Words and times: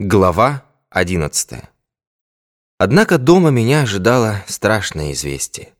Глава 0.00 0.62
11 0.90 1.60
Однако 2.78 3.18
дома 3.18 3.50
меня 3.50 3.82
ожидало 3.82 4.44
страшное 4.46 5.10
известие. 5.10 5.70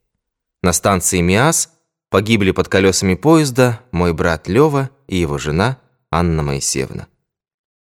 На 0.60 0.72
станции 0.72 1.20
Миас 1.20 1.72
погибли 2.10 2.50
под 2.50 2.68
колесами 2.68 3.14
поезда 3.14 3.78
мой 3.92 4.12
брат 4.12 4.48
Лёва 4.48 4.90
и 5.06 5.18
его 5.18 5.38
жена 5.38 5.78
Анна 6.10 6.42
Моисеевна. 6.42 7.06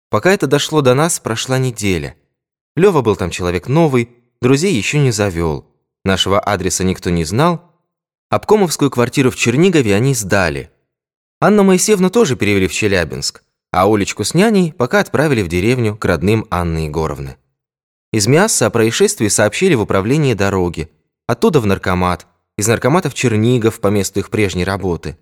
Пока 0.09 0.31
это 0.31 0.47
дошло 0.47 0.79
до 0.79 0.93
нас, 0.93 1.19
прошла 1.19 1.57
неделя. 1.57 2.15
Лёва 2.77 3.01
был 3.01 3.17
там 3.17 3.29
человек 3.29 3.67
новый, 3.67 4.09
друзей 4.41 4.73
еще 4.73 4.99
не 4.99 5.11
завел, 5.11 5.67
нашего 6.05 6.39
адреса 6.39 6.85
никто 6.85 7.09
не 7.09 7.25
знал. 7.25 7.73
Обкомовскую 8.29 8.89
квартиру 8.89 9.31
в 9.31 9.35
Чернигове 9.35 9.93
они 9.93 10.13
сдали. 10.13 10.71
Анну 11.41 11.63
Моисеевну 11.63 12.09
тоже 12.09 12.37
перевели 12.37 12.69
в 12.69 12.73
Челябинск 12.73 13.43
а 13.71 13.87
Олечку 13.87 14.23
с 14.23 14.33
няней 14.33 14.73
пока 14.73 14.99
отправили 14.99 15.41
в 15.41 15.47
деревню 15.47 15.95
к 15.95 16.05
родным 16.05 16.45
Анны 16.49 16.85
Егоровны. 16.85 17.37
Из 18.11 18.27
Мяса 18.27 18.65
о 18.65 18.69
происшествии 18.69 19.29
сообщили 19.29 19.73
в 19.73 19.81
управлении 19.81 20.33
дороги, 20.33 20.91
оттуда 21.27 21.61
в 21.61 21.65
наркомат, 21.65 22.27
из 22.57 22.67
наркомата 22.67 23.09
в 23.09 23.13
Чернигов 23.13 23.79
по 23.79 23.87
месту 23.87 24.19
их 24.19 24.29
прежней 24.29 24.65
работы. 24.65 25.17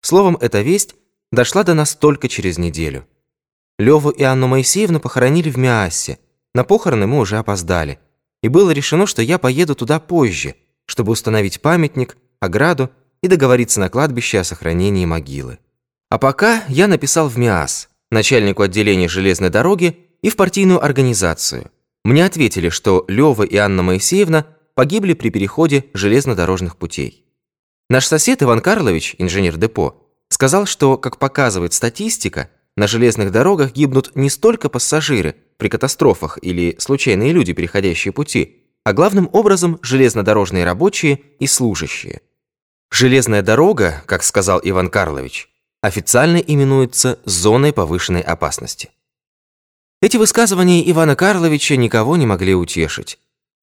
Словом, 0.00 0.38
эта 0.40 0.60
весть 0.60 0.94
дошла 1.32 1.64
до 1.64 1.74
нас 1.74 1.96
только 1.96 2.28
через 2.28 2.56
неделю. 2.56 3.06
Леву 3.78 4.10
и 4.10 4.22
Анну 4.22 4.46
Моисеевну 4.46 5.00
похоронили 5.00 5.50
в 5.50 5.58
Миассе, 5.58 6.18
на 6.54 6.64
похороны 6.64 7.06
мы 7.06 7.18
уже 7.18 7.38
опоздали, 7.38 7.98
и 8.42 8.48
было 8.48 8.70
решено, 8.70 9.06
что 9.06 9.22
я 9.22 9.38
поеду 9.38 9.74
туда 9.74 9.98
позже, 9.98 10.54
чтобы 10.86 11.12
установить 11.12 11.60
памятник, 11.60 12.16
ограду 12.40 12.90
и 13.22 13.28
договориться 13.28 13.80
на 13.80 13.90
кладбище 13.90 14.38
о 14.38 14.44
сохранении 14.44 15.04
могилы. 15.04 15.58
А 16.10 16.18
пока 16.18 16.64
я 16.68 16.88
написал 16.88 17.28
в 17.28 17.36
МИАС, 17.38 17.88
начальнику 18.10 18.62
отделения 18.62 19.08
железной 19.08 19.50
дороги 19.50 19.98
и 20.22 20.30
в 20.30 20.36
партийную 20.36 20.82
организацию. 20.82 21.70
Мне 22.04 22.24
ответили, 22.24 22.70
что 22.70 23.04
Лёва 23.08 23.42
и 23.42 23.56
Анна 23.56 23.82
Моисеевна 23.82 24.46
погибли 24.74 25.12
при 25.12 25.30
переходе 25.30 25.84
железнодорожных 25.92 26.76
путей. 26.76 27.24
Наш 27.90 28.06
сосед 28.06 28.42
Иван 28.42 28.60
Карлович, 28.60 29.16
инженер 29.18 29.56
депо, 29.56 30.08
сказал, 30.28 30.66
что, 30.66 30.96
как 30.96 31.18
показывает 31.18 31.74
статистика, 31.74 32.50
на 32.76 32.86
железных 32.86 33.32
дорогах 33.32 33.72
гибнут 33.72 34.12
не 34.14 34.30
столько 34.30 34.68
пассажиры 34.68 35.34
при 35.56 35.68
катастрофах 35.68 36.38
или 36.40 36.76
случайные 36.78 37.32
люди, 37.32 37.52
переходящие 37.52 38.12
пути, 38.12 38.62
а 38.84 38.92
главным 38.92 39.28
образом 39.32 39.78
железнодорожные 39.82 40.64
рабочие 40.64 41.20
и 41.40 41.46
служащие. 41.46 42.22
Железная 42.90 43.42
дорога, 43.42 44.02
как 44.06 44.22
сказал 44.22 44.60
Иван 44.62 44.88
Карлович, 44.88 45.50
официально 45.80 46.38
именуется 46.38 47.18
зоной 47.24 47.72
повышенной 47.72 48.20
опасности. 48.20 48.90
Эти 50.00 50.16
высказывания 50.16 50.88
Ивана 50.90 51.16
Карловича 51.16 51.76
никого 51.76 52.16
не 52.16 52.26
могли 52.26 52.54
утешить. 52.54 53.18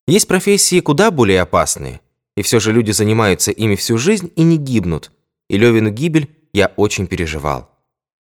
Есть 0.08 0.28
профессии 0.28 0.82
куда 0.82 1.12
более 1.12 1.42
опасные, 1.42 2.02
и 2.36 2.42
все 2.42 2.60
же 2.60 2.72
люди 2.72 2.92
занимаются 2.92 3.52
ими 3.52 3.76
всю 3.76 3.98
жизнь 3.98 4.32
и 4.36 4.44
не 4.44 4.58
гибнут, 4.58 5.12
и 5.50 5.58
Левину 5.58 5.90
гибель 5.92 6.30
я 6.54 6.74
очень 6.76 7.08
переживал. 7.08 7.72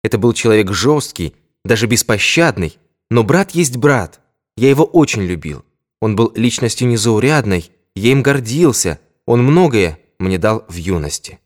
Это 0.03 0.19
был 0.19 0.33
человек 0.33 0.73
жесткий, 0.73 1.35
даже 1.65 1.87
беспощадный, 1.87 2.79
но 3.11 3.25
брат 3.25 3.51
есть 3.51 3.77
брат, 3.77 4.21
я 4.57 4.71
его 4.71 4.85
очень 4.85 5.23
любил. 5.23 5.65
Он 6.01 6.15
был 6.15 6.33
личностью 6.35 6.87
незаурядной, 6.89 7.71
я 7.97 8.13
им 8.13 8.23
гордился, 8.23 9.01
он 9.27 9.43
многое 9.43 9.99
мне 10.19 10.39
дал 10.39 10.65
в 10.69 10.75
юности. 10.75 11.41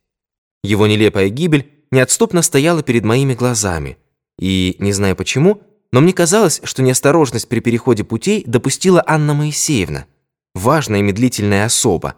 Его 0.62 0.86
нелепая 0.86 1.28
гибель 1.28 1.71
неотступно 1.92 2.42
стояла 2.42 2.82
перед 2.82 3.04
моими 3.04 3.34
глазами. 3.34 3.98
И, 4.38 4.74
не 4.80 4.92
знаю 4.92 5.14
почему, 5.14 5.62
но 5.92 6.00
мне 6.00 6.12
казалось, 6.12 6.60
что 6.64 6.82
неосторожность 6.82 7.48
при 7.48 7.60
переходе 7.60 8.02
путей 8.02 8.42
допустила 8.46 9.04
Анна 9.06 9.34
Моисеевна, 9.34 10.06
важная 10.54 10.98
и 10.98 11.02
медлительная 11.02 11.66
особа. 11.66 12.16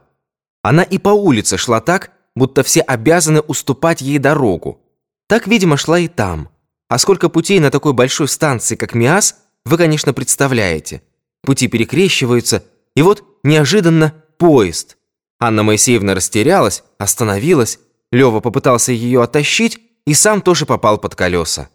Она 0.62 0.82
и 0.82 0.96
по 0.96 1.10
улице 1.10 1.58
шла 1.58 1.80
так, 1.82 2.12
будто 2.34 2.62
все 2.62 2.80
обязаны 2.80 3.40
уступать 3.40 4.00
ей 4.00 4.18
дорогу. 4.18 4.80
Так, 5.28 5.46
видимо, 5.46 5.76
шла 5.76 5.98
и 5.98 6.08
там. 6.08 6.48
А 6.88 6.98
сколько 6.98 7.28
путей 7.28 7.58
на 7.60 7.70
такой 7.70 7.92
большой 7.92 8.28
станции, 8.28 8.76
как 8.76 8.94
Миас, 8.94 9.36
вы, 9.64 9.76
конечно, 9.76 10.14
представляете. 10.14 11.02
Пути 11.42 11.66
перекрещиваются, 11.66 12.64
и 12.94 13.02
вот 13.02 13.24
неожиданно 13.42 14.14
поезд. 14.38 14.96
Анна 15.40 15.62
Моисеевна 15.62 16.14
растерялась, 16.14 16.84
остановилась, 16.98 17.78
Лёва 18.14 18.38
попытался 18.38 18.92
ее 18.92 19.24
оттащить 19.24 19.80
и 20.06 20.14
сам 20.14 20.40
тоже 20.40 20.66
попал 20.66 20.98
под 20.98 21.16
колеса. 21.16 21.68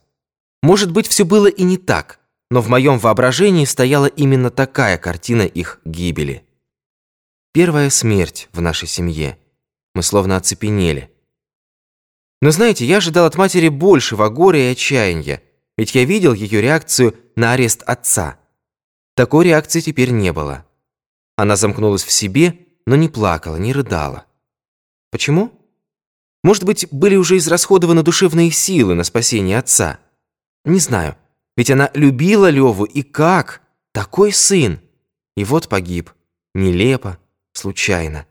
Может 0.63 0.89
быть, 0.89 1.05
все 1.05 1.25
было 1.25 1.47
и 1.47 1.63
не 1.63 1.75
так, 1.75 2.21
но 2.49 2.61
в 2.61 2.69
моем 2.69 2.97
воображении 2.97 3.65
стояла 3.65 4.05
именно 4.05 4.49
такая 4.49 4.97
картина 4.97 5.41
их 5.41 5.81
гибели. 5.83 6.45
Первая 7.51 7.89
смерть 7.89 8.47
в 8.53 8.61
нашей 8.61 8.87
семье. 8.87 9.37
Мы 9.93 10.01
словно 10.01 10.37
оцепенели. 10.37 11.11
Но 12.41 12.51
знаете, 12.51 12.85
я 12.85 12.97
ожидал 12.97 13.25
от 13.25 13.35
матери 13.35 13.67
большего 13.67 14.29
горя 14.29 14.69
и 14.69 14.71
отчаяния, 14.71 15.43
ведь 15.77 15.93
я 15.93 16.05
видел 16.05 16.31
ее 16.33 16.61
реакцию 16.61 17.17
на 17.35 17.51
арест 17.51 17.83
отца. 17.83 18.39
Такой 19.13 19.43
реакции 19.43 19.81
теперь 19.81 20.11
не 20.11 20.31
было. 20.31 20.65
Она 21.35 21.57
замкнулась 21.57 22.05
в 22.05 22.11
себе, 22.11 22.59
но 22.85 22.95
не 22.95 23.09
плакала, 23.09 23.57
не 23.57 23.73
рыдала. 23.73 24.25
Почему? 25.11 25.58
Может 26.43 26.63
быть, 26.63 26.87
были 26.91 27.15
уже 27.15 27.37
израсходованы 27.37 28.03
душевные 28.03 28.51
силы 28.51 28.95
на 28.95 29.03
спасение 29.03 29.59
отца. 29.59 29.99
Не 30.65 30.79
знаю, 30.79 31.15
ведь 31.57 31.69
она 31.69 31.91
любила 31.93 32.49
Леву, 32.49 32.85
и 32.85 33.01
как? 33.01 33.61
Такой 33.91 34.31
сын. 34.31 34.79
И 35.35 35.43
вот 35.43 35.67
погиб. 35.67 36.11
Нелепо, 36.53 37.17
случайно. 37.53 38.25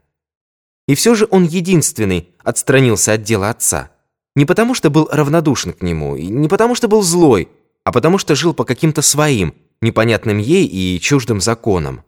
И 0.86 0.94
все 0.94 1.14
же 1.14 1.28
он 1.30 1.44
единственный 1.44 2.30
отстранился 2.42 3.12
от 3.12 3.22
дела 3.22 3.50
отца. 3.50 3.90
Не 4.34 4.46
потому, 4.46 4.74
что 4.74 4.88
был 4.88 5.08
равнодушен 5.10 5.72
к 5.72 5.82
нему, 5.82 6.16
и 6.16 6.26
не 6.26 6.48
потому, 6.48 6.74
что 6.74 6.88
был 6.88 7.02
злой, 7.02 7.48
а 7.84 7.92
потому, 7.92 8.18
что 8.18 8.34
жил 8.34 8.54
по 8.54 8.64
каким-то 8.64 9.02
своим, 9.02 9.54
непонятным 9.82 10.38
ей 10.38 10.66
и 10.66 10.98
чуждым 11.00 11.40
законам. 11.40 12.04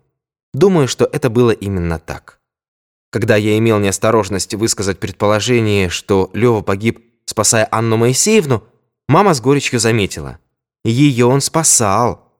Думаю, 0.54 0.88
что 0.88 1.04
это 1.04 1.28
было 1.30 1.50
именно 1.50 1.98
так. 1.98 2.39
Когда 3.10 3.34
я 3.34 3.58
имел 3.58 3.78
неосторожность 3.80 4.54
высказать 4.54 5.00
предположение, 5.00 5.88
что 5.88 6.30
Лёва 6.32 6.62
погиб, 6.62 7.04
спасая 7.24 7.66
Анну 7.70 7.96
Моисеевну, 7.96 8.64
мама 9.08 9.34
с 9.34 9.40
горечью 9.40 9.80
заметила. 9.80 10.38
Ее 10.84 11.26
он 11.26 11.40
спасал. 11.40 12.32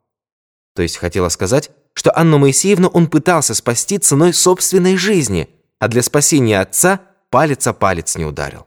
То 0.74 0.82
есть 0.82 0.96
хотела 0.96 1.28
сказать, 1.28 1.70
что 1.92 2.16
Анну 2.16 2.38
Моисеевну 2.38 2.88
он 2.88 3.08
пытался 3.08 3.54
спасти 3.54 3.98
ценой 3.98 4.32
собственной 4.32 4.96
жизни, 4.96 5.50
а 5.80 5.88
для 5.88 6.02
спасения 6.02 6.60
отца 6.60 7.00
палец 7.30 7.66
о 7.66 7.72
палец 7.72 8.16
не 8.16 8.24
ударил. 8.24 8.66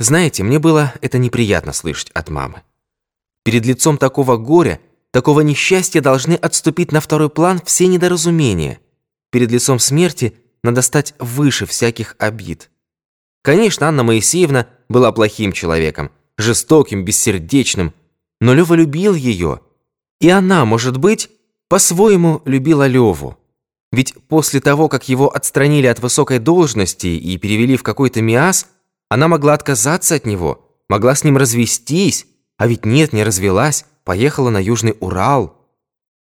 Знаете, 0.00 0.42
мне 0.42 0.58
было 0.58 0.92
это 1.00 1.18
неприятно 1.18 1.72
слышать 1.72 2.10
от 2.10 2.28
мамы. 2.30 2.62
Перед 3.44 3.64
лицом 3.64 3.96
такого 3.96 4.36
горя, 4.36 4.80
такого 5.12 5.42
несчастья 5.42 6.00
должны 6.00 6.34
отступить 6.34 6.90
на 6.90 7.00
второй 7.00 7.30
план 7.30 7.60
все 7.64 7.86
недоразумения. 7.86 8.80
Перед 9.30 9.52
лицом 9.52 9.78
смерти– 9.78 10.36
надо 10.62 10.82
стать 10.82 11.14
выше 11.18 11.66
всяких 11.66 12.16
обид. 12.18 12.70
Конечно, 13.42 13.88
Анна 13.88 14.04
Моисеевна 14.04 14.66
была 14.88 15.10
плохим 15.12 15.52
человеком, 15.52 16.10
жестоким, 16.38 17.04
бессердечным, 17.04 17.92
но 18.40 18.54
Лёва 18.54 18.74
любил 18.74 19.14
ее. 19.14 19.60
И 20.20 20.28
она, 20.28 20.64
может 20.64 20.96
быть, 20.96 21.30
по-своему 21.68 22.42
любила 22.44 22.86
Лёву. 22.86 23.38
Ведь 23.90 24.14
после 24.28 24.60
того, 24.60 24.88
как 24.88 25.08
его 25.08 25.34
отстранили 25.34 25.86
от 25.86 26.00
высокой 26.00 26.38
должности 26.38 27.08
и 27.08 27.36
перевели 27.36 27.76
в 27.76 27.82
какой-то 27.82 28.22
МИАС, 28.22 28.68
она 29.10 29.28
могла 29.28 29.54
отказаться 29.54 30.14
от 30.14 30.24
него, 30.24 30.70
могла 30.88 31.14
с 31.14 31.24
ним 31.24 31.36
развестись, 31.36 32.26
а 32.56 32.66
ведь 32.66 32.86
нет, 32.86 33.12
не 33.12 33.24
развелась, 33.24 33.84
поехала 34.04 34.50
на 34.50 34.62
Южный 34.62 34.96
Урал. 35.00 35.58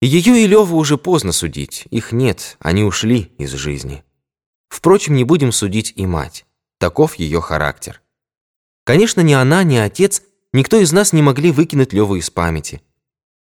Ее 0.02 0.43
и 0.43 0.46
Лёву 0.46 0.76
уже 0.76 0.99
поздно 0.99 1.32
судить, 1.32 1.87
их 1.90 2.12
нет, 2.12 2.56
они 2.61 2.84
ушли 2.84 3.32
из 3.38 3.52
жизни. 3.52 4.05
Впрочем, 4.69 5.15
не 5.15 5.25
будем 5.25 5.53
судить 5.53 5.93
и 5.97 6.07
мать. 6.07 6.45
Таков 6.79 7.15
ее 7.17 7.41
характер. 7.41 8.03
Конечно, 8.85 9.21
ни 9.21 9.33
она, 9.33 9.63
ни 9.63 9.77
отец, 9.77 10.23
никто 10.53 10.79
из 10.79 10.93
нас 10.93 11.13
не 11.13 11.23
могли 11.23 11.51
выкинуть 11.51 11.93
Леву 11.93 12.17
из 12.17 12.31
памяти. 12.31 12.83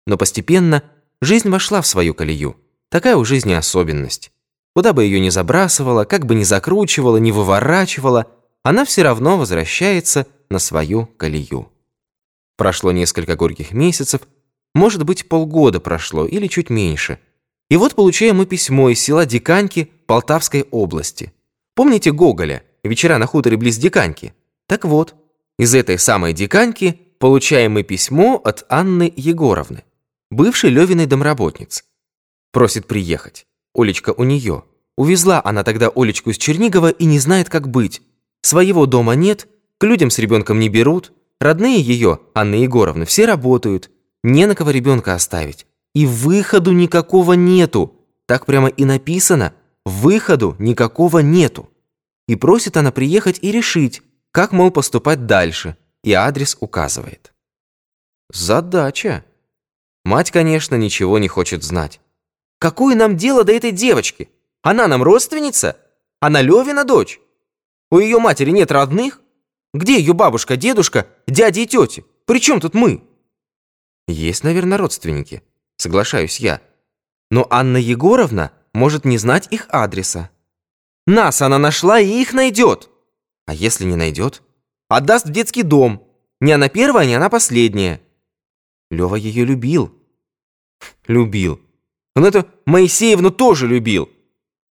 Но 0.06 0.18
постепенно 0.18 0.84
жизнь 1.22 1.50
вошла 1.50 1.82
в 1.82 1.88
свою 1.88 2.14
колею. 2.14 2.58
Такая 2.90 3.16
у 3.16 3.26
жизни 3.26 3.54
особенность. 3.54 4.32
Куда 4.76 4.94
бы 4.94 5.04
ее 5.04 5.20
ни 5.20 5.30
забрасывала, 5.30 6.06
как 6.06 6.26
бы 6.26 6.36
ни 6.36 6.44
закручивала, 6.44 7.18
ни 7.18 7.32
выворачивала, 7.32 8.28
она 8.64 8.86
все 8.86 9.04
равно 9.04 9.38
возвращается 9.38 10.28
на 10.50 10.60
свою 10.60 11.06
колею. 11.06 11.72
Прошло 12.58 12.92
несколько 12.92 13.36
горьких 13.36 13.72
месяцев, 13.72 14.22
может 14.74 15.04
быть, 15.04 15.28
полгода 15.28 15.80
прошло 15.80 16.26
или 16.26 16.48
чуть 16.48 16.70
меньше. 16.70 17.20
И 17.72 17.78
вот 17.78 17.96
получаем 17.96 18.36
мы 18.36 18.46
письмо 18.46 18.90
из 18.90 19.00
села 19.00 19.26
Диканьки 19.26 19.90
Полтавской 20.06 20.64
области. 20.72 21.32
Помните 21.74 22.12
Гоголя 22.12 22.64
«Вечера 22.84 23.18
на 23.18 23.28
хуторе 23.28 23.56
близ 23.56 23.78
Диканьки»? 23.78 24.34
Так 24.68 24.84
вот, 24.84 25.16
из 25.58 25.74
этой 25.74 25.98
самой 25.98 26.34
Диканьки 26.34 27.00
получаем 27.18 27.72
мы 27.72 27.84
письмо 27.84 28.42
от 28.44 28.66
Анны 28.68 29.14
Егоровны. 29.16 29.86
бывшей 30.30 30.70
Левиной 30.70 31.06
домработницы. 31.06 31.86
Просит 32.52 32.88
приехать. 32.88 33.48
Олечка 33.74 34.14
у 34.18 34.26
нее. 34.26 34.66
Увезла 34.98 35.42
она 35.42 35.64
тогда 35.64 35.90
Олечку 35.96 36.32
из 36.32 36.38
Чернигова 36.38 36.90
и 36.90 37.06
не 37.06 37.20
знает, 37.20 37.48
как 37.48 37.70
быть. 37.70 38.02
Своего 38.42 38.86
дома 38.86 39.14
нет, 39.14 39.48
к 39.78 39.86
людям 39.86 40.10
с 40.10 40.20
ребенком 40.20 40.60
не 40.60 40.68
берут. 40.68 41.14
Родные 41.40 41.80
ее, 41.80 42.20
Анны 42.34 42.56
Егоровны, 42.56 43.06
все 43.06 43.26
работают. 43.26 43.90
Не 44.24 44.46
на 44.46 44.56
кого 44.56 44.72
ребенка 44.72 45.14
оставить. 45.14 45.68
И 45.94 46.06
выходу 46.06 46.72
никакого 46.72 47.34
нету. 47.34 47.96
Так 48.26 48.46
прямо 48.46 48.70
и 48.70 48.86
написано. 48.86 49.54
Выходу 49.86 50.56
никакого 50.60 51.20
нету. 51.20 51.70
И 52.28 52.36
просит 52.36 52.78
она 52.78 52.92
приехать 52.92 53.40
и 53.42 53.52
решить, 53.52 54.02
как, 54.32 54.52
мол, 54.52 54.72
поступать 54.72 55.26
дальше. 55.26 55.76
И 56.04 56.14
адрес 56.14 56.56
указывает. 56.60 57.34
Задача. 58.32 59.26
Мать, 60.06 60.32
конечно, 60.32 60.76
ничего 60.76 61.20
не 61.20 61.28
хочет 61.28 61.64
знать. 61.64 62.00
Какое 62.60 62.96
нам 62.96 63.18
дело 63.18 63.44
до 63.44 63.52
этой 63.52 63.72
девочки? 63.72 64.30
Она 64.62 64.88
нам 64.88 65.04
родственница? 65.04 65.78
Она 66.20 66.42
Левина 66.42 66.86
дочь? 66.86 67.20
У 67.90 68.00
ее 68.00 68.20
матери 68.20 68.52
нет 68.52 68.72
родных? 68.72 69.22
Где 69.74 69.98
ее 69.98 70.14
бабушка, 70.14 70.56
дедушка, 70.56 71.08
дяди 71.28 71.62
и 71.62 71.68
тети? 71.68 72.06
При 72.26 72.40
чем 72.40 72.60
тут 72.60 72.74
мы? 72.74 73.04
Есть, 74.08 74.44
наверное, 74.44 74.78
родственники, 74.78 75.44
соглашаюсь 75.82 76.40
я. 76.40 76.62
Но 77.30 77.48
Анна 77.50 77.78
Егоровна 77.78 78.52
может 78.74 79.04
не 79.06 79.18
знать 79.18 79.48
их 79.52 79.66
адреса. 79.70 80.30
Нас 81.08 81.42
она 81.42 81.58
нашла 81.58 82.00
и 82.00 82.22
их 82.22 82.34
найдет. 82.34 82.90
А 83.48 83.54
если 83.54 83.86
не 83.86 83.96
найдет? 83.96 84.44
Отдаст 84.88 85.26
в 85.26 85.32
детский 85.32 85.64
дом. 85.64 86.08
Не 86.40 86.54
она 86.54 86.70
первая, 86.70 87.06
не 87.08 87.16
она 87.16 87.30
последняя. 87.30 88.02
Лева 88.90 89.16
ее 89.16 89.46
любил. 89.46 89.94
Любил. 91.08 91.62
Он 92.16 92.26
эту 92.26 92.48
Моисеевну 92.66 93.32
тоже 93.32 93.68
любил. 93.68 94.10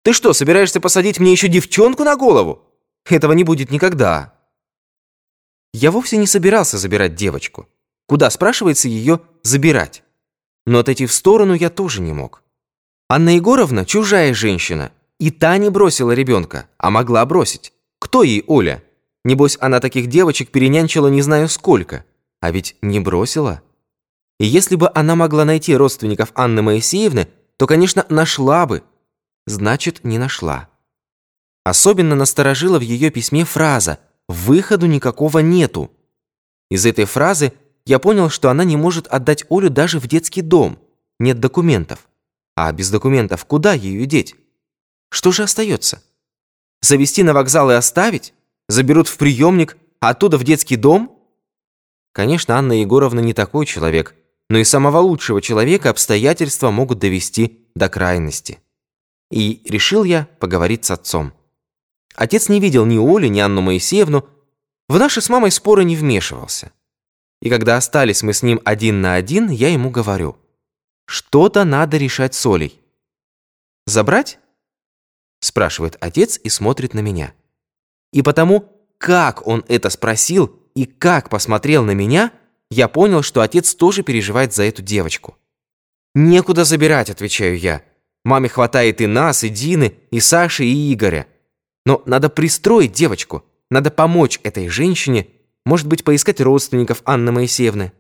Ты 0.04 0.14
что, 0.14 0.34
собираешься 0.34 0.80
посадить 0.80 1.20
мне 1.20 1.32
еще 1.32 1.48
девчонку 1.48 2.04
на 2.04 2.16
голову? 2.16 2.64
Этого 3.06 3.34
не 3.34 3.44
будет 3.44 3.72
никогда. 3.72 4.34
Я 5.74 5.92
вовсе 5.92 6.18
не 6.18 6.28
собирался 6.28 6.78
забирать 6.78 7.16
девочку. 7.16 7.68
Куда, 8.08 8.30
спрашивается, 8.30 8.88
ее 8.88 9.22
забирать? 9.44 10.04
Но 10.68 10.80
отойти 10.80 11.06
в 11.06 11.14
сторону 11.14 11.54
я 11.54 11.70
тоже 11.70 12.02
не 12.02 12.12
мог. 12.12 12.44
Анна 13.10 13.36
Егоровна 13.36 13.86
чужая 13.86 14.34
женщина. 14.34 14.92
И 15.18 15.32
та 15.32 15.58
не 15.58 15.70
бросила 15.70 16.12
ребенка, 16.12 16.68
а 16.78 16.90
могла 16.90 17.26
бросить. 17.26 17.74
Кто 18.00 18.22
ей 18.22 18.44
Оля? 18.48 18.84
Небось, 19.24 19.58
она 19.62 19.80
таких 19.80 20.08
девочек 20.08 20.52
перенянчила 20.52 21.08
не 21.08 21.22
знаю 21.22 21.48
сколько. 21.48 22.04
А 22.42 22.52
ведь 22.52 22.76
не 22.82 23.00
бросила. 23.00 23.62
И 24.40 24.46
если 24.46 24.76
бы 24.76 24.92
она 24.94 25.16
могла 25.16 25.46
найти 25.46 25.74
родственников 25.74 26.34
Анны 26.36 26.62
Моисеевны, 26.62 27.30
то, 27.56 27.66
конечно, 27.66 28.06
нашла 28.10 28.66
бы. 28.66 28.84
Значит, 29.46 30.04
не 30.04 30.18
нашла. 30.18 30.68
Особенно 31.64 32.14
насторожила 32.14 32.78
в 32.78 32.82
ее 32.82 33.10
письме 33.10 33.46
фраза 33.46 34.00
«Выходу 34.28 34.86
никакого 34.86 35.40
нету». 35.40 35.90
Из 36.70 36.86
этой 36.86 37.06
фразы 37.06 37.54
я 37.88 38.00
понял, 38.00 38.30
что 38.30 38.50
она 38.50 38.64
не 38.64 38.78
может 38.78 39.08
отдать 39.08 39.46
Олю 39.50 39.70
даже 39.70 40.00
в 40.00 40.08
детский 40.08 40.42
дом. 40.42 40.80
Нет 41.20 41.40
документов. 41.40 42.08
А 42.56 42.72
без 42.72 42.90
документов 42.90 43.46
куда 43.46 43.74
ее 43.74 44.06
деть? 44.06 44.36
Что 45.10 45.32
же 45.32 45.44
остается? 45.44 46.04
Завести 46.82 47.24
на 47.24 47.34
вокзал 47.34 47.72
и 47.72 47.76
оставить? 47.76 48.34
Заберут 48.68 49.08
в 49.08 49.18
приемник, 49.18 49.78
а 50.00 50.10
оттуда 50.10 50.38
в 50.38 50.44
детский 50.44 50.76
дом? 50.76 51.18
Конечно, 52.14 52.58
Анна 52.58 52.74
Егоровна 52.74 53.20
не 53.20 53.34
такой 53.34 53.66
человек– 53.66 54.16
но 54.50 54.58
и 54.58 54.64
самого 54.64 55.00
лучшего 55.00 55.42
человека 55.42 55.90
обстоятельства 55.90 56.72
могут 56.72 57.00
довести 57.00 57.68
до 57.76 57.90
крайности. 57.90 58.60
И 59.30 59.62
решил 59.66 60.04
я 60.04 60.28
поговорить 60.40 60.86
с 60.86 60.92
отцом. 60.92 61.34
Отец 62.16 62.50
не 62.50 62.60
видел 62.60 62.86
ни 62.86 62.98
Оли, 62.98 63.28
ни 63.28 63.40
Анну 63.40 63.62
Моисеевну, 63.62 64.28
в 64.88 64.98
наши 64.98 65.22
с 65.22 65.30
мамой 65.30 65.52
споры 65.52 65.84
не 65.84 65.96
вмешивался. 65.96 66.72
И 67.42 67.50
когда 67.50 67.78
остались 67.78 68.24
мы 68.24 68.34
с 68.34 68.44
ним 68.44 68.62
один 68.66 69.02
на 69.02 69.16
один, 69.16 69.50
я 69.50 69.70
ему 69.70 69.90
говорю, 69.90 70.38
что-то 71.06 71.64
надо 71.64 71.98
решать 71.98 72.34
с 72.34 72.46
Олей. 72.46 72.82
«Забрать?» 73.86 74.40
спрашивает 75.40 75.98
отец 76.00 76.40
и 76.44 76.50
смотрит 76.50 76.94
на 76.94 77.00
меня. 77.00 77.34
И 78.12 78.22
потому, 78.22 78.74
как 78.98 79.46
он 79.46 79.64
это 79.68 79.90
спросил 79.90 80.60
и 80.76 80.86
как 80.86 81.30
посмотрел 81.30 81.84
на 81.84 81.92
меня– 81.92 82.32
я 82.70 82.88
понял, 82.88 83.22
что 83.22 83.42
отец 83.42 83.76
тоже 83.76 84.04
переживает 84.04 84.54
за 84.54 84.64
эту 84.64 84.82
девочку. 84.82 85.38
«Некуда 86.16 86.64
забирать»,— 86.64 87.10
отвечаю 87.10 87.58
я. 87.58 87.84
«Маме 88.26 88.50
хватает 88.50 89.00
и 89.02 89.08
нас, 89.08 89.44
и 89.44 89.50
Дины, 89.50 89.96
и 90.12 90.20
Саши, 90.20 90.66
и 90.66 90.94
Игоря. 90.94 91.28
Но 91.86 92.02
надо 92.06 92.30
пристроить 92.30 92.92
девочку, 92.92 93.46
надо 93.70 93.92
помочь 93.92 94.40
этой 94.44 94.68
женщине, 94.68 95.28
может 95.68 95.86
быть, 95.86 96.06
поискать 96.06 96.40
родственников 96.40 97.02
Анны 97.04 97.34
Моисеевны». 97.34 97.92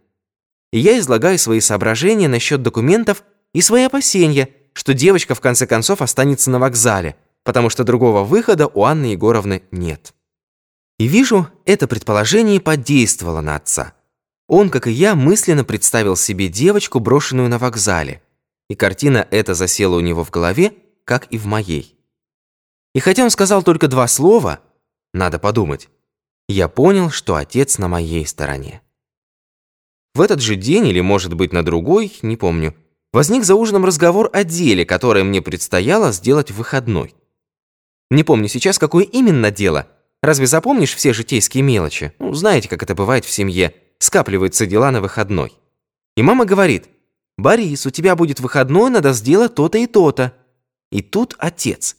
И 0.72 0.80
я 0.80 0.98
излагаю 1.00 1.38
свои 1.38 1.60
соображения 1.60 2.30
насчет 2.30 2.62
документов 2.62 3.24
и 3.54 3.62
свои 3.62 3.84
опасения, 3.84 4.50
что 4.72 4.94
девочка 4.94 5.36
в 5.36 5.42
конце 5.42 5.68
концов 5.68 6.02
останется 6.02 6.50
на 6.50 6.60
вокзале, 6.60 7.18
потому 7.44 7.69
что 7.69 7.84
другого 7.84 8.24
выхода 8.24 8.68
у 8.68 8.86
Анны 8.86 9.08
Егоровны 9.08 9.64
нет. 9.72 10.14
И 10.98 11.08
вижу, 11.08 11.50
это 11.66 11.88
предположение 11.88 12.62
подействовало 12.62 13.42
на 13.42 13.58
отца. 13.58 13.94
Он, 14.48 14.70
как 14.70 14.88
и 14.88 14.92
я, 14.92 15.13
мысленно 15.16 15.66
представил 15.66 16.16
себе 16.16 16.48
девочку, 16.48 17.02
брошенную 17.02 17.50
на 17.50 17.58
вокзале, 17.58 18.22
и 18.70 18.75
картина 18.75 19.28
эта 19.30 19.56
засела 19.56 19.98
у 19.98 20.00
него 20.00 20.24
в 20.24 20.31
голове, 20.31 20.74
как 21.04 21.25
и 21.31 21.38
в 21.38 21.46
моей. 21.46 21.98
И 22.96 23.00
хотя 23.00 23.24
он 23.24 23.30
сказал 23.30 23.62
только 23.62 23.90
два 23.90 24.08
слова, 24.08 24.62
надо 25.13 25.38
подумать, 25.38 25.90
я 26.48 26.68
понял, 26.68 27.10
что 27.10 27.36
отец 27.36 27.78
на 27.78 27.88
моей 27.88 28.26
стороне. 28.26 28.82
В 30.14 30.22
этот 30.22 30.42
же 30.42 30.56
день, 30.56 30.88
или, 30.88 31.02
может 31.02 31.34
быть, 31.34 31.54
на 31.54 31.64
другой, 31.64 32.12
не 32.22 32.38
помню, 32.38 32.76
возник 33.14 33.44
за 33.44 33.56
ужином 33.56 33.86
разговор 33.86 34.30
о 34.34 34.44
деле, 34.44 34.86
которое 34.86 35.24
мне 35.24 35.42
предстояло 35.42 36.12
сделать 36.12 36.52
в 36.52 36.56
выходной. 36.56 37.16
Не 38.10 38.24
помню 38.24 38.48
сейчас, 38.48 38.80
какое 38.80 39.04
именно 39.04 39.52
дело. 39.52 39.88
Разве 40.24 40.48
запомнишь 40.48 40.96
все 40.96 41.14
житейские 41.14 41.64
мелочи? 41.64 42.14
Ну, 42.20 42.34
знаете, 42.34 42.70
как 42.70 42.82
это 42.82 42.96
бывает 42.96 43.26
в 43.26 43.32
семье– 43.32 43.74
скапливаются 44.00 44.66
дела 44.66 44.92
на 44.92 45.02
выходной. 45.02 45.54
И 46.16 46.22
мама 46.22 46.46
говорит, 46.46 46.90
«Борис, 47.38 47.86
у 47.86 47.90
тебя 47.90 48.16
будет 48.16 48.40
выходной, 48.40 48.90
надо 48.90 49.14
сделать 49.14 49.56
то-то 49.56 49.77
и 49.77 49.88
то-то». 49.88 50.34
И 50.92 51.01
тут 51.01 51.36
отец. 51.38 51.98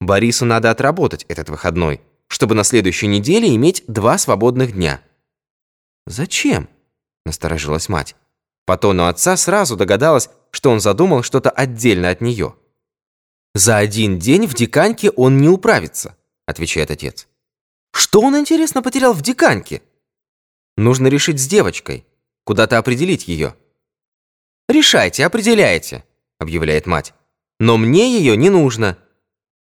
Борису 0.00 0.44
надо 0.44 0.70
отработать 0.70 1.24
этот 1.28 1.50
выходной, 1.50 2.00
чтобы 2.32 2.54
на 2.54 2.64
следующей 2.64 3.08
неделе 3.08 3.54
иметь 3.54 3.84
два 3.88 4.16
свободных 4.16 4.72
дня. 4.72 5.02
«Зачем?»– 6.06 6.66
насторожилась 7.26 7.90
мать. 7.90 8.16
По 8.64 8.78
тону 8.78 9.04
отца 9.04 9.36
сразу 9.36 9.76
догадалась, 9.76 10.30
что 10.50 10.70
он 10.70 10.80
задумал 10.80 11.22
что-то 11.22 11.50
отдельно 11.50 12.08
от 12.08 12.22
нее. 12.22 12.56
«За 13.54 13.76
один 13.76 14.18
день 14.18 14.46
в 14.46 14.54
диканьке 14.54 15.10
он 15.10 15.42
не 15.42 15.50
управится»,– 15.50 16.16
отвечает 16.46 16.90
отец. 16.90 17.28
«Что 17.92 18.22
он, 18.22 18.38
интересно, 18.38 18.80
потерял 18.80 19.12
в 19.12 19.20
диканьке?» 19.20 19.82
Нужно 20.78 21.08
решить 21.08 21.38
с 21.38 21.46
девочкой, 21.46 22.06
куда-то 22.44 22.78
определить 22.78 23.28
ее. 23.28 23.54
«Решайте, 24.70 25.26
определяйте»,— 25.26 26.02
объявляет 26.38 26.86
мать. 26.86 27.12
«Но 27.60 27.76
мне 27.76 28.16
ее 28.16 28.38
не 28.38 28.48
нужно. 28.48 28.96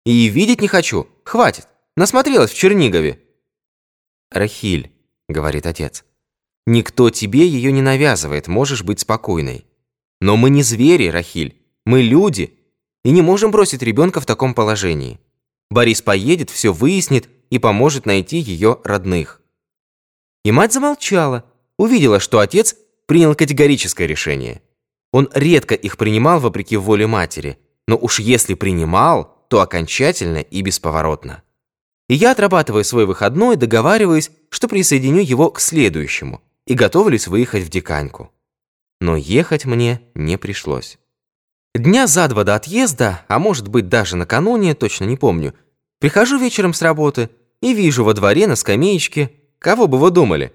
И 0.05 0.27
видеть 0.27 0.61
не 0.61 0.69
хочу. 0.69 1.09
Хватит. 1.25 1.67
Насмотрелась 1.95 2.51
в 2.51 2.57
Чернигове». 2.57 3.21
«Рахиль»,— 4.31 4.91
говорит 5.29 5.65
отец,— 5.65 6.05
«никто 6.65 7.09
тебе 7.09 7.47
ее 7.47 7.71
не 7.71 7.81
навязывает, 7.81 8.47
можешь 8.47 8.83
быть 8.83 8.99
спокойной. 8.99 9.65
Но 10.21 10.37
мы 10.37 10.49
не 10.49 10.63
звери, 10.63 11.07
Рахиль, 11.07 11.61
мы 11.85 12.01
люди, 12.01 12.57
и 13.03 13.11
не 13.11 13.21
можем 13.21 13.51
бросить 13.51 13.83
ребенка 13.83 14.21
в 14.21 14.25
таком 14.25 14.53
положении. 14.53 15.19
Борис 15.69 16.01
поедет, 16.01 16.49
все 16.49 16.71
выяснит 16.71 17.29
и 17.49 17.59
поможет 17.59 18.05
найти 18.05 18.37
ее 18.37 18.79
родных. 18.83 19.41
И 20.43 20.51
мать 20.51 20.73
замолчала, 20.73 21.43
увидела, 21.77 22.19
что 22.19 22.39
отец 22.39 22.75
принял 23.05 23.35
категорическое 23.35 24.07
решение. 24.07 24.61
Он 25.11 25.29
редко 25.33 25.75
их 25.75 25.97
принимал 25.97 26.39
вопреки 26.39 26.77
воле 26.77 27.07
матери, 27.07 27.59
но 27.87 27.97
уж 27.97 28.19
если 28.19 28.55
принимал, 28.55 29.45
то 29.49 29.61
окончательно 29.61 30.37
и 30.37 30.61
бесповоротно. 30.61 31.42
И 32.13 32.15
я 32.15 32.33
отрабатываю 32.33 32.83
свой 32.83 33.07
выходной, 33.07 33.55
договариваюсь, 33.55 34.29
что 34.49 34.67
присоединю 34.67 35.23
его 35.23 35.49
к 35.49 35.59
следующему 35.59 36.43
и 36.67 36.75
готовлюсь 36.75 37.27
выехать 37.27 37.63
в 37.63 37.69
Диканьку. 37.71 38.31
Но 39.01 39.15
ехать 39.15 39.65
мне 39.65 39.99
не 40.13 40.37
пришлось. 40.37 40.99
Дня 41.73 42.05
за 42.05 42.27
два 42.27 42.43
до 42.43 42.53
отъезда, 42.53 43.25
а 43.27 43.39
может 43.39 43.67
быть 43.67 43.89
даже 43.89 44.15
накануне, 44.15 44.75
точно 44.75 45.05
не 45.05 45.17
помню, 45.17 45.55
прихожу 45.99 46.37
вечером 46.37 46.75
с 46.75 46.83
работы 46.83 47.31
и 47.61 47.73
вижу 47.73 48.03
во 48.03 48.13
дворе 48.13 48.45
на 48.45 48.55
скамеечке 48.55 49.31
Кого 49.57 49.87
бы 49.87 49.97
вы 49.97 50.11
думали? 50.11 50.53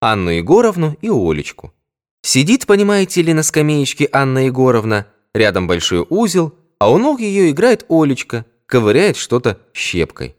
Анну 0.00 0.30
Егоровну 0.30 0.96
и 1.02 1.08
Олечку. 1.08 1.74
Сидит, 2.22 2.66
понимаете 2.66 3.22
ли, 3.22 3.34
на 3.34 3.42
скамеечке 3.42 4.08
Анна 4.12 4.46
Егоровна, 4.46 5.08
рядом 5.34 5.66
большой 5.66 6.06
узел, 6.08 6.54
а 6.78 6.88
у 6.88 6.98
ног 6.98 7.18
ее 7.18 7.50
играет 7.50 7.84
Олечка, 7.88 8.44
ковыряет 8.66 9.16
что-то 9.16 9.58
щепкой. 9.74 10.36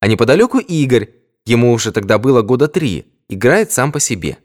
А 0.00 0.08
неподалеку 0.08 0.58
Игорь, 0.58 1.10
ему 1.44 1.72
уже 1.72 1.92
тогда 1.92 2.18
было 2.18 2.42
года 2.42 2.68
три, 2.68 3.06
играет 3.28 3.72
сам 3.72 3.92
по 3.92 4.00
себе. 4.00 4.38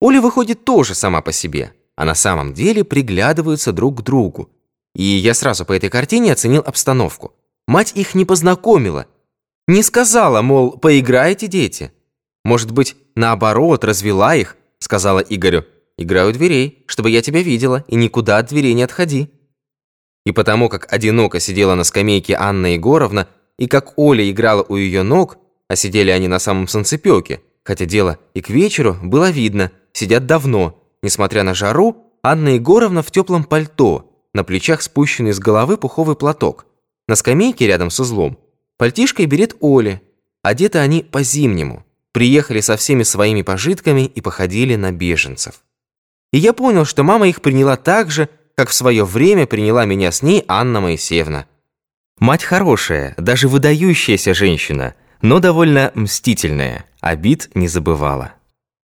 Оля 0.00 0.20
выходит 0.20 0.64
тоже 0.64 0.94
сама 0.94 1.22
по 1.22 1.32
себе, 1.32 1.72
а 1.96 2.04
на 2.04 2.14
самом 2.14 2.52
деле 2.54 2.84
приглядываются 2.84 3.72
друг 3.72 4.00
к 4.00 4.02
другу. 4.02 4.50
И 4.94 5.02
я 5.02 5.34
сразу 5.34 5.64
по 5.64 5.72
этой 5.72 5.88
картине 5.90 6.32
оценил 6.32 6.62
обстановку. 6.64 7.34
Мать 7.66 7.92
их 7.94 8.14
не 8.14 8.24
познакомила, 8.24 9.06
не 9.68 9.82
сказала, 9.82 10.42
мол, 10.42 10.78
поиграете, 10.78 11.48
дети. 11.48 11.90
Может 12.44 12.70
быть, 12.70 12.94
наоборот, 13.16 13.82
развела 13.82 14.36
их, 14.36 14.56
сказала 14.78 15.18
Игорю. 15.18 15.64
Играю 15.98 16.32
дверей, 16.32 16.84
чтобы 16.86 17.10
я 17.10 17.20
тебя 17.20 17.42
видела, 17.42 17.84
и 17.88 17.96
никуда 17.96 18.38
от 18.38 18.48
дверей 18.48 18.74
не 18.74 18.84
отходи. 18.84 19.28
И 20.24 20.32
потому 20.32 20.68
как 20.68 20.92
одиноко 20.92 21.40
сидела 21.40 21.74
на 21.74 21.82
скамейке 21.82 22.34
Анна 22.34 22.74
Егоровна, 22.74 23.28
и 23.58 23.66
как 23.66 23.98
Оля 23.98 24.28
играла 24.30 24.64
у 24.68 24.76
ее 24.76 25.02
ног, 25.02 25.38
а 25.68 25.76
сидели 25.76 26.10
они 26.10 26.28
на 26.28 26.38
самом 26.38 26.68
санцепёке, 26.68 27.40
хотя 27.64 27.84
дело 27.84 28.18
и 28.34 28.40
к 28.40 28.50
вечеру 28.50 28.96
было 29.02 29.30
видно, 29.30 29.72
сидят 29.92 30.26
давно, 30.26 30.82
несмотря 31.02 31.42
на 31.42 31.54
жару, 31.54 31.96
Анна 32.22 32.50
Егоровна 32.50 33.02
в 33.02 33.10
теплом 33.10 33.44
пальто, 33.44 34.12
на 34.34 34.44
плечах 34.44 34.82
спущенный 34.82 35.32
с 35.32 35.38
головы 35.38 35.76
пуховый 35.76 36.16
платок, 36.16 36.66
на 37.08 37.16
скамейке 37.16 37.66
рядом 37.66 37.90
с 37.90 38.00
узлом, 38.00 38.38
пальтишко 38.76 39.22
и 39.22 39.26
берет 39.26 39.56
Оля, 39.60 40.02
одеты 40.42 40.78
они 40.78 41.02
по-зимнему, 41.02 41.84
приехали 42.12 42.60
со 42.60 42.76
всеми 42.76 43.02
своими 43.02 43.42
пожитками 43.42 44.06
и 44.06 44.20
походили 44.20 44.76
на 44.76 44.92
беженцев. 44.92 45.62
И 46.32 46.38
я 46.38 46.52
понял, 46.52 46.84
что 46.84 47.02
мама 47.02 47.28
их 47.28 47.40
приняла 47.40 47.76
так 47.76 48.10
же, 48.10 48.28
как 48.54 48.70
в 48.70 48.74
свое 48.74 49.04
время 49.04 49.46
приняла 49.46 49.84
меня 49.84 50.10
с 50.10 50.22
ней 50.22 50.44
Анна 50.48 50.80
Моисеевна. 50.80 51.46
Мать 52.18 52.44
хорошая, 52.44 53.14
даже 53.18 53.48
выдающаяся 53.48 54.32
женщина, 54.32 54.94
но 55.20 55.38
довольно 55.38 55.92
мстительная, 55.94 56.86
обид 57.00 57.50
не 57.54 57.68
забывала. 57.68 58.32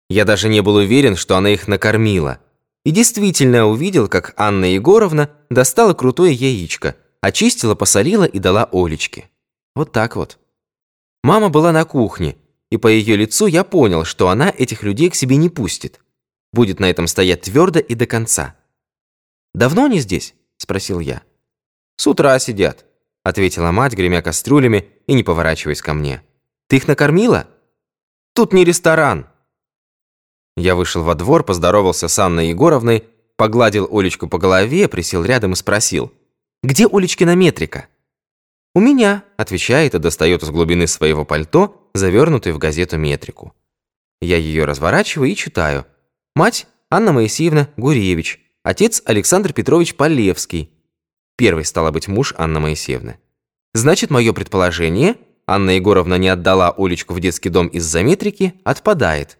Я 0.09 0.25
даже 0.25 0.49
не 0.49 0.61
был 0.61 0.75
уверен, 0.75 1.15
что 1.15 1.37
она 1.37 1.51
их 1.51 1.69
накормила. 1.69 2.41
И 2.85 2.91
действительно 2.91 3.67
увидел, 3.67 4.09
как 4.09 4.35
Анна 4.37 4.65
Егоровна 4.65 5.31
достала 5.51 5.95
крутое 5.95 6.33
яичко, 6.33 6.97
очистила, 7.21 7.77
посолила 7.77 8.25
и 8.25 8.39
дала 8.41 8.69
Олечке. 8.73 9.31
Вот 9.77 9.93
так 9.93 10.17
вот. 10.17 10.39
Мама 11.23 11.51
была 11.51 11.71
на 11.71 11.85
кухне, 11.85 12.37
и 12.71 12.79
по 12.79 12.89
ее 12.89 13.15
лицу 13.15 13.47
я 13.47 13.63
понял, 13.63 14.05
что 14.05 14.31
она 14.31 14.53
этих 14.57 14.83
людей 14.83 15.11
к 15.11 15.15
себе 15.15 15.37
не 15.37 15.49
пустит. 15.49 16.01
Будет 16.53 16.81
на 16.81 16.91
этом 16.91 17.07
стоять 17.07 17.43
твердо 17.43 17.79
и 17.79 17.95
до 17.95 18.07
конца. 18.07 18.57
«Давно 19.55 19.85
они 19.85 20.01
здесь?»– 20.01 20.35
спросил 20.57 20.99
я. 20.99 21.23
«С 21.97 22.07
утра 22.07 22.37
сидят»,– 22.41 22.87
ответила 23.23 23.71
мать, 23.71 23.95
гремя 23.95 24.23
кастрюлями 24.23 24.89
и 25.07 25.15
не 25.15 25.23
поворачиваясь 25.23 25.83
ко 25.83 25.95
мне. 25.95 26.23
«Ты 26.69 26.77
их 26.77 26.89
накормила?» 26.89 27.47
«Тут 28.35 28.53
не 28.53 28.65
ресторан». 28.65 29.27
Я 30.57 30.75
вышел 30.75 31.03
во 31.03 31.15
двор, 31.15 31.45
поздоровался 31.45 32.09
с 32.09 32.19
Анной 32.19 32.49
Егоровной, 32.49 33.05
погладил 33.37 33.89
Олечку 33.91 34.29
по 34.29 34.39
голове, 34.39 34.89
присел 34.89 35.25
рядом 35.25 35.53
и 35.53 35.57
спросил. 35.57 36.13
«Где 36.63 36.87
Олечкина 36.87 37.35
метрика?» 37.35 37.89
«У 38.75 38.81
меня»,– 38.81 39.25
отвечает 39.37 39.95
и 39.95 39.99
достает 39.99 40.43
из 40.43 40.51
глубины 40.51 40.87
своего 40.87 41.25
пальто, 41.25 41.91
завернутый 41.95 42.53
в 42.53 42.59
газету 42.59 42.99
метрику. 42.99 43.55
Я 44.21 44.37
ее 44.37 44.65
разворачиваю 44.65 45.31
и 45.31 45.35
читаю. 45.35 45.87
Мать– 46.35 46.67
Анна 46.91 47.13
Моисеевна 47.13 47.69
Гуревич, 47.77 48.41
отец– 48.63 49.03
Александр 49.07 49.53
Петрович 49.53 49.95
Полевский. 49.95 50.71
Первый, 51.41 51.65
стало 51.65 51.91
быть, 51.91 52.07
муж 52.07 52.35
Анны 52.37 52.61
Моисеевны. 52.61 53.19
Значит, 53.73 54.11
мое 54.11 54.35
предположение– 54.35 55.17
Анна 55.47 55.71
Егоровна 55.71 56.17
не 56.17 56.29
отдала 56.29 56.75
Олечку 56.77 57.15
в 57.15 57.21
детский 57.21 57.49
дом 57.49 57.69
из-за 57.69 58.03
метрики– 58.03 58.53
отпадает. 58.65 59.39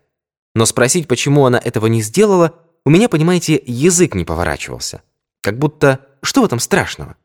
Но 0.55 0.65
спросить, 0.65 1.07
почему 1.07 1.45
она 1.45 1.61
этого 1.63 1.89
не 1.89 2.01
сделала, 2.01 2.55
у 2.87 2.91
меня, 2.91 3.11
понимаете, 3.11 3.63
язык 3.67 4.15
не 4.15 4.25
поворачивался. 4.25 5.03
Как 5.43 5.59
будто, 5.59 6.07
что 6.23 6.41
в 6.41 6.47
этом 6.47 6.59
страшного? 6.59 7.17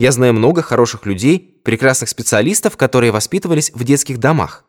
Я 0.00 0.10
знаю 0.10 0.34
много 0.34 0.62
хороших 0.62 1.06
людей, 1.06 1.60
прекрасных 1.62 2.10
специалистов, 2.10 2.76
которые 2.76 3.12
воспитывались 3.12 3.70
в 3.72 3.84
детских 3.84 4.18
домах. 4.18 4.64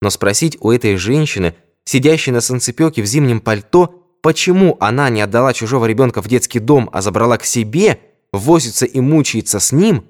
Но 0.00 0.10
спросить 0.10 0.56
у 0.60 0.70
этой 0.70 0.94
женщины, 0.94 1.56
сидящей 1.82 2.30
на 2.30 2.40
санцепёке 2.40 3.02
в 3.02 3.06
зимнем 3.06 3.40
пальто, 3.40 4.06
почему 4.22 4.76
она 4.78 5.10
не 5.10 5.20
отдала 5.20 5.52
чужого 5.52 5.86
ребенка 5.86 6.22
в 6.22 6.28
детский 6.28 6.60
дом, 6.60 6.88
а 6.92 7.02
забрала 7.02 7.38
к 7.38 7.44
себе, 7.44 7.98
возится 8.32 8.86
и 8.86 9.00
мучается 9.00 9.60
с 9.60 9.72
ним, 9.72 10.04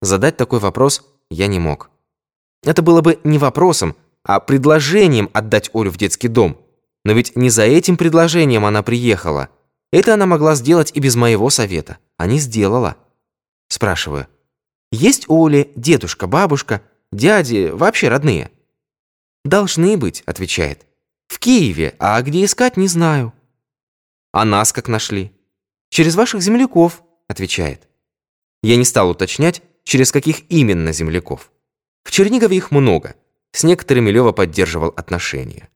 задать 0.00 0.36
такой 0.36 0.60
вопрос 0.60 1.04
я 1.30 1.46
не 1.46 1.58
мог. 1.58 1.90
Это 2.62 2.82
было 2.82 3.00
бы 3.00 3.18
не 3.24 3.38
вопросом, 3.38 3.96
а 4.24 4.40
предложением 4.40 5.30
отдать 5.32 5.70
Олю 5.74 5.90
в 5.90 5.96
детский 5.96 6.28
дом. 6.28 6.60
Но 7.04 7.12
ведь 7.12 7.36
не 7.36 7.50
за 7.50 7.64
этим 7.64 7.96
предложением 7.96 8.64
она 8.64 8.82
приехала. 8.82 9.50
Это 9.92 10.14
она 10.14 10.26
могла 10.26 10.54
сделать 10.54 10.90
и 10.94 11.00
без 11.00 11.14
моего 11.14 11.50
совета, 11.50 11.98
а 12.16 12.26
не 12.26 12.38
сделала. 12.38 12.96
Спрашиваю. 13.68 14.28
Есть 14.90 15.28
у 15.28 15.44
Оли 15.44 15.70
дедушка, 15.76 16.26
бабушка, 16.26 16.82
дяди, 17.12 17.70
вообще 17.72 18.08
родные? 18.08 18.50
Должны 19.44 19.96
быть, 19.96 20.22
отвечает. 20.22 20.86
В 21.26 21.38
Киеве, 21.38 21.94
а 21.98 22.20
где 22.22 22.44
искать, 22.44 22.76
не 22.76 22.88
знаю. 22.88 23.32
А 24.32 24.44
нас 24.44 24.72
как 24.72 24.88
нашли? 24.88 25.32
Через 25.90 26.14
ваших 26.14 26.40
земляков, 26.42 27.02
отвечает. 27.28 27.88
Я 28.62 28.76
не 28.76 28.84
стал 28.84 29.10
уточнять, 29.10 29.62
через 29.84 30.12
каких 30.12 30.50
именно 30.50 30.92
земляков. 30.92 31.50
В 32.04 32.10
Чернигове 32.10 32.56
их 32.56 32.70
много. 32.70 33.14
С 33.52 33.62
некоторыми 33.62 34.10
Лёва 34.10 34.32
поддерживал 34.32 34.92
отношения. 34.96 35.68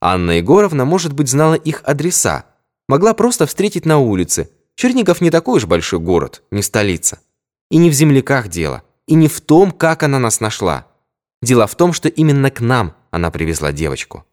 Анна 0.00 0.32
Егоровна, 0.32 0.84
может 0.84 1.12
быть, 1.12 1.28
знала 1.28 1.54
их 1.54 1.82
адреса. 1.84 2.46
Могла 2.88 3.14
просто 3.14 3.46
встретить 3.46 3.84
на 3.84 3.98
улице. 3.98 4.50
Чернигов 4.76 5.20
не 5.20 5.30
такой 5.30 5.56
уж 5.58 5.66
большой 5.66 5.98
город, 5.98 6.42
не 6.50 6.62
столица. 6.62 7.18
И 7.70 7.76
не 7.76 7.90
в 7.90 7.92
земляках 7.92 8.48
дело, 8.48 8.82
и 9.06 9.14
не 9.14 9.28
в 9.28 9.40
том, 9.40 9.72
как 9.72 10.04
она 10.04 10.18
нас 10.18 10.40
нашла. 10.40 10.86
Дело 11.42 11.66
в 11.66 11.74
том, 11.74 11.92
что 11.92 12.08
именно 12.08 12.50
к 12.50 12.60
нам 12.60 12.94
она 13.10 13.30
привезла 13.30 13.72
девочку. 13.72 14.24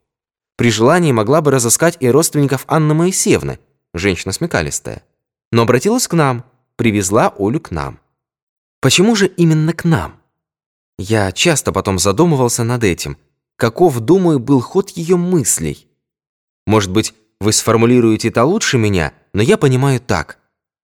При 0.56 0.72
желании 0.72 1.12
могла 1.12 1.42
бы 1.42 1.52
разыскать 1.52 1.98
и 2.00 2.10
родственников 2.10 2.64
Анны 2.68 2.94
Моисеевны, 2.94 3.60
женщина 3.94 4.32
смекалистая. 4.32 5.04
Но 5.52 5.64
обратилась 5.64 6.08
к 6.08 6.14
нам, 6.14 6.46
привезла 6.76 7.34
Олю 7.38 7.60
к 7.60 7.72
нам. 7.72 8.00
Почему 8.82 9.16
же 9.16 9.28
именно 9.28 9.74
к 9.74 9.86
нам? 9.86 10.20
Я 10.98 11.32
часто 11.32 11.72
потом 11.72 12.00
задумывался 12.00 12.64
над 12.64 12.84
этим. 12.84 13.18
Каков, 13.58 14.00
думаю, 14.00 14.40
был 14.40 14.62
ход 14.62 14.90
ее 14.92 15.18
мыслей? 15.18 15.88
Может 16.66 16.92
быть, 16.92 17.14
вы 17.40 17.52
сформулируете 17.54 18.30
это 18.30 18.44
лучше 18.44 18.78
меня, 18.78 19.14
но 19.34 19.42
я 19.42 19.58
понимаю 19.58 20.00
так– 20.00 20.40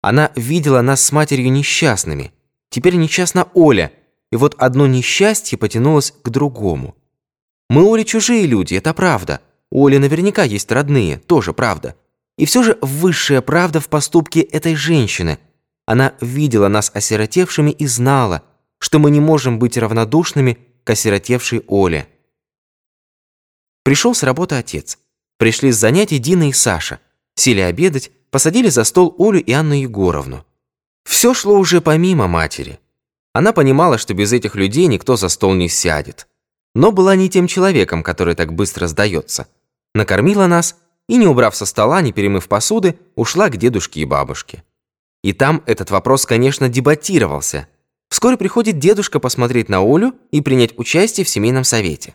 она 0.00 0.30
видела 0.36 0.80
нас 0.80 1.04
с 1.04 1.12
матерью 1.12 1.50
несчастными. 1.50 2.32
Теперь 2.70 2.96
несчастна 2.96 3.48
Оля. 3.54 3.92
И 4.30 4.36
вот 4.36 4.54
одно 4.58 4.86
несчастье 4.86 5.58
потянулось 5.58 6.12
к 6.22 6.28
другому. 6.28 6.94
Мы 7.68 7.82
Оле 7.82 8.04
чужие 8.04 8.46
люди, 8.46 8.74
это 8.74 8.94
правда. 8.94 9.40
У 9.70 9.86
Оли 9.86 9.96
наверняка 9.96 10.44
есть 10.44 10.70
родные, 10.70 11.18
тоже 11.18 11.52
правда. 11.52 11.96
И 12.36 12.44
все 12.44 12.62
же 12.62 12.78
высшая 12.82 13.40
правда 13.40 13.80
в 13.80 13.88
поступке 13.88 14.40
этой 14.40 14.76
женщины. 14.76 15.38
Она 15.88 16.12
видела 16.20 16.68
нас 16.68 16.90
осиротевшими 16.92 17.70
и 17.70 17.86
знала, 17.86 18.42
что 18.78 18.98
мы 18.98 19.10
не 19.10 19.20
можем 19.20 19.58
быть 19.58 19.78
равнодушными 19.78 20.58
к 20.84 20.90
осиротевшей 20.90 21.64
Оле. 21.66 22.06
Пришел 23.84 24.14
с 24.14 24.22
работы 24.22 24.56
отец. 24.56 24.98
Пришли 25.38 25.72
с 25.72 25.78
занятий 25.78 26.18
Дина 26.18 26.50
и 26.50 26.52
Саша. 26.52 27.00
Сели 27.36 27.62
обедать, 27.62 28.10
посадили 28.30 28.68
за 28.68 28.84
стол 28.84 29.16
Олю 29.18 29.40
и 29.40 29.50
Анну 29.50 29.72
Егоровну. 29.72 30.44
Все 31.04 31.32
шло 31.32 31.58
уже 31.58 31.80
помимо 31.80 32.28
матери. 32.28 32.80
Она 33.32 33.54
понимала, 33.54 33.96
что 33.96 34.12
без 34.12 34.30
этих 34.34 34.56
людей 34.56 34.88
никто 34.88 35.16
за 35.16 35.30
стол 35.30 35.54
не 35.54 35.70
сядет. 35.70 36.28
Но 36.74 36.92
была 36.92 37.16
не 37.16 37.30
тем 37.30 37.46
человеком, 37.46 38.02
который 38.02 38.34
так 38.34 38.52
быстро 38.52 38.88
сдается. 38.88 39.48
Накормила 39.94 40.48
нас 40.48 40.76
и, 41.08 41.16
не 41.16 41.26
убрав 41.26 41.56
со 41.56 41.64
стола, 41.64 42.02
не 42.02 42.12
перемыв 42.12 42.46
посуды, 42.46 42.98
ушла 43.14 43.48
к 43.48 43.56
дедушке 43.56 44.00
и 44.00 44.04
бабушке. 44.04 44.64
И 45.28 45.34
там 45.34 45.62
этот 45.66 45.90
вопрос, 45.90 46.24
конечно, 46.24 46.70
дебатировался. 46.70 47.68
Вскоре 48.08 48.38
приходит 48.38 48.78
дедушка 48.78 49.20
посмотреть 49.20 49.68
на 49.68 49.80
Олю 49.80 50.14
и 50.30 50.40
принять 50.40 50.78
участие 50.78 51.26
в 51.26 51.28
семейном 51.28 51.64
совете. 51.64 52.14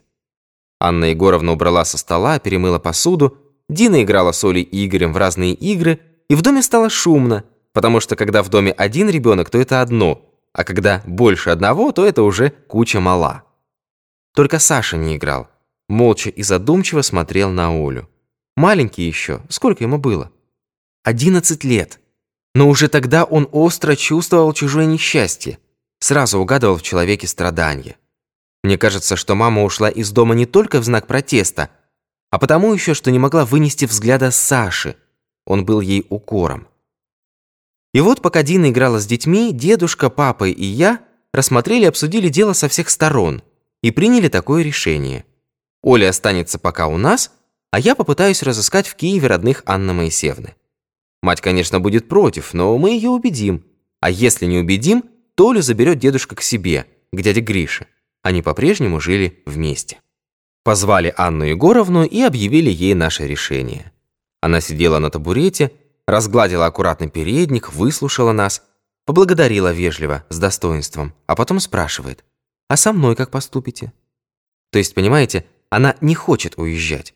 Анна 0.79 1.05
Егоровна 1.05 1.51
убрала 1.51 1.85
со 1.85 1.99
стола, 1.99 2.39
перемыла 2.39 2.79
посуду, 2.79 3.37
Дина 3.69 4.01
играла 4.01 4.31
с 4.31 4.43
Олей 4.43 4.63
и 4.63 4.87
Игорем 4.87 5.13
в 5.13 5.17
разные 5.17 5.53
игры, 5.53 5.99
и 6.27 6.33
в 6.33 6.41
доме 6.41 6.63
стало 6.63 6.89
шумно, 6.89 7.43
потому 7.71 7.99
что 7.99 8.15
когда 8.15 8.41
в 8.41 8.49
доме 8.49 8.71
один 8.71 9.11
ребенок, 9.11 9.51
то 9.51 9.59
это 9.59 9.81
одно, 9.81 10.27
а 10.51 10.63
когда 10.63 11.03
больше 11.05 11.51
одного, 11.51 11.91
то 11.91 12.07
это 12.07 12.23
уже 12.23 12.49
куча 12.67 12.99
мала. 12.99 13.43
Только 14.33 14.57
Саша 14.57 14.97
не 14.97 15.17
играл, 15.17 15.49
молча 15.87 16.31
и 16.31 16.41
задумчиво 16.41 17.03
смотрел 17.03 17.51
на 17.51 17.67
Олю. 17.69 18.09
Маленький 18.57 19.03
еще, 19.03 19.41
сколько 19.49 19.83
ему 19.83 19.99
было? 19.99 20.31
11 21.03 21.63
лет. 21.63 21.99
Но 22.55 22.69
уже 22.69 22.87
тогда 22.87 23.23
он 23.23 23.49
остро 23.51 23.95
чувствовал 23.95 24.53
чужое 24.53 24.85
несчастье, 24.85 25.59
сразу 25.99 26.39
угадывал 26.39 26.77
в 26.77 26.83
человеке 26.83 27.27
страдания. 27.27 27.97
Мне 28.63 28.77
кажется, 28.77 29.15
что 29.15 29.35
мама 29.35 29.63
ушла 29.63 29.89
из 29.89 30.11
дома 30.11 30.35
не 30.35 30.45
только 30.45 30.79
в 30.79 30.83
знак 30.83 31.07
протеста, 31.07 31.69
а 32.29 32.39
потому 32.39 32.73
еще, 32.73 32.93
что 32.93 33.11
не 33.11 33.19
могла 33.19 33.45
вынести 33.45 33.85
взгляда 33.85 34.31
Саши. 34.31 34.95
Он 35.45 35.65
был 35.65 35.81
ей 35.81 36.05
укором. 36.09 36.67
И 37.93 38.01
вот 38.01 38.21
пока 38.21 38.41
Дина 38.41 38.69
играла 38.69 38.99
с 38.99 39.05
детьми, 39.05 39.51
дедушка, 39.53 40.09
папа 40.09 40.47
и 40.47 40.65
я 40.65 41.01
рассмотрели 41.33 41.83
и 41.83 41.87
обсудили 41.87 42.29
дело 42.29 42.53
со 42.53 42.67
всех 42.69 42.89
сторон 42.89 43.43
и 43.81 43.91
приняли 43.91 44.29
такое 44.29 44.63
решение. 44.63 45.25
Оля 45.81 46.09
останется 46.09 46.57
пока 46.57 46.87
у 46.87 46.97
нас, 46.97 47.31
а 47.71 47.79
я 47.79 47.95
попытаюсь 47.95 48.41
разыскать 48.41 48.87
в 48.87 48.95
Киеве 48.95 49.27
родных 49.27 49.63
Анны 49.65 49.93
Моисеевны. 49.93 50.55
Мать, 51.23 51.39
конечно, 51.39 51.79
будет 51.79 52.09
против, 52.09 52.53
но 52.53 52.77
мы 52.77 52.91
ее 52.91 53.09
убедим. 53.09 53.63
А 54.01 54.09
если 54.09 54.45
не 54.45 54.57
убедим, 54.59 55.05
то 55.35 55.51
Олю 55.51 55.61
заберет 55.61 55.97
дедушка 55.97 56.35
к 56.35 56.41
себе, 56.41 56.85
к 57.13 57.21
дяде 57.21 57.39
Грише. 57.39 57.87
Они 58.21 58.41
по-прежнему 58.41 58.99
жили 58.99 59.41
вместе. 59.45 60.01
Позвали 60.65 61.13
Анну 61.15 61.45
Егоровну 61.45 62.03
и 62.03 62.19
объявили 62.21 62.69
ей 62.69 62.93
наше 62.93 63.25
решение. 63.25 63.93
Она 64.41 64.59
сидела 64.59 64.99
на 64.99 65.09
табурете, 65.09 65.71
разгладила 66.05 66.65
аккуратный 66.65 67.09
передник, 67.09 67.71
выслушала 67.71 68.33
нас, 68.33 68.61
поблагодарила 69.05 69.71
вежливо, 69.71 70.25
с 70.27 70.37
достоинством, 70.37 71.13
а 71.25 71.37
потом 71.37 71.61
спрашивает, 71.61 72.25
«А 72.67 72.75
со 72.75 72.91
мной 72.91 73.15
как 73.15 73.31
поступите?» 73.31 73.93
То 74.73 74.79
есть, 74.79 74.93
понимаете, 74.93 75.45
она 75.69 75.95
не 76.01 76.15
хочет 76.15 76.55
уезжать. 76.57 77.13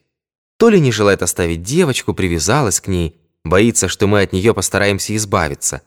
То 0.58 0.70
ли 0.70 0.80
не 0.80 0.94
желает 0.94 1.22
оставить 1.22 1.62
девочку, 1.62 2.14
привязалась 2.14 2.80
к 2.80 2.88
ней, 2.88 3.20
боится, 3.50 3.88
что 3.88 4.08
мы 4.08 4.22
от 4.22 4.34
нее 4.34 4.54
постараемся 4.54 5.16
избавиться, 5.16 5.82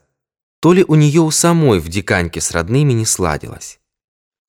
то 0.60 0.72
ли 0.72 0.84
у 0.86 0.94
нее 0.94 1.20
у 1.20 1.30
самой 1.30 1.80
в 1.80 1.88
диканьке 1.88 2.40
с 2.40 2.50
родными 2.50 2.92
не 2.92 3.06
сладилось. 3.06 3.80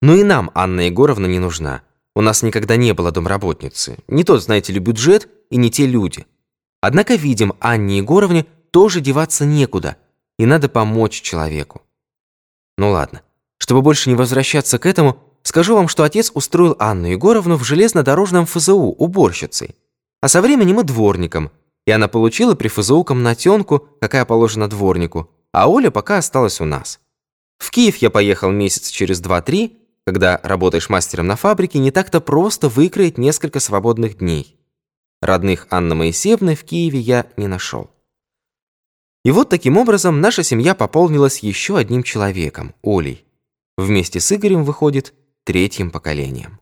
Но 0.02 0.16
и 0.16 0.24
нам 0.24 0.52
Анна 0.54 0.82
Егоровна 0.82 1.28
не 1.28 1.40
нужна. 1.40 1.84
У 2.16 2.22
нас 2.22 2.44
никогда 2.44 2.76
не 2.76 2.94
было 2.94 3.12
домработницы. 3.12 3.98
Не 4.08 4.24
тот, 4.24 4.44
знаете 4.44 4.74
ли, 4.74 4.80
бюджет 4.80 5.30
и 5.50 5.58
не 5.58 5.72
те 5.72 5.86
люди. 5.86 6.26
Однако 6.82 7.16
видим, 7.16 7.54
Анне 7.60 7.98
Егоровне 8.00 8.46
тоже 8.72 9.00
деваться 9.00 9.46
некуда, 9.46 9.98
и 10.40 10.46
надо 10.46 10.68
помочь 10.68 11.22
человеку. 11.22 11.84
Ну 12.78 12.92
ладно, 12.92 13.22
чтобы 13.58 13.82
больше 13.82 14.10
не 14.10 14.16
возвращаться 14.16 14.80
к 14.80 14.88
этому, 14.88 15.20
скажу 15.44 15.76
вам, 15.76 15.88
что 15.88 16.04
отец 16.04 16.32
устроил 16.34 16.76
Анну 16.80 17.08
Егоровну 17.08 17.58
в 17.58 17.64
железнодорожном 17.64 18.48
ФЗУ 18.48 18.96
уборщицей, 18.98 19.76
а 20.20 20.28
со 20.28 20.42
временем 20.42 20.80
и 20.80 20.84
дворником, 20.84 21.52
и 21.86 21.92
она 21.92 22.08
получила 22.08 22.56
при 22.56 22.68
ФЗУ 22.68 23.04
комнатенку, 23.04 23.88
какая 24.00 24.26
положена 24.26 24.68
дворнику, 24.70 25.30
а 25.52 25.70
Оля 25.70 25.92
пока 25.92 26.18
осталась 26.18 26.62
у 26.62 26.66
нас. 26.66 27.00
В 27.58 27.72
Киев 27.72 27.98
я 27.98 28.10
поехал 28.10 28.52
месяц 28.52 28.90
через 28.90 29.22
2-3, 29.22 29.78
когда 30.06 30.40
работаешь 30.44 30.90
мастером 30.90 31.28
на 31.28 31.36
фабрике, 31.36 31.80
не 31.80 31.92
так-то 31.92 32.22
просто 32.22 32.70
выкроить 32.70 33.18
несколько 33.18 33.60
свободных 33.60 34.18
дней. 34.18 34.58
Родных 35.22 35.68
Анны 35.70 35.94
Моисеевны 35.94 36.56
в 36.56 36.64
Киеве 36.64 37.00
я 37.00 37.28
не 37.38 37.48
нашел. 37.48 37.92
И 39.24 39.30
вот 39.30 39.50
таким 39.50 39.78
образом 39.78 40.20
наша 40.20 40.42
семья 40.42 40.74
пополнилась 40.74 41.40
еще 41.40 41.78
одним 41.78 42.02
человеком, 42.02 42.74
Олей. 42.82 43.26
Вместе 43.78 44.20
с 44.20 44.32
Игорем 44.32 44.64
выходит 44.64 45.14
третьим 45.44 45.92
поколением. 45.92 46.61